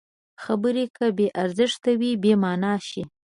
[0.43, 3.03] خبرې که بې ارزښته وي، بېمانا شي.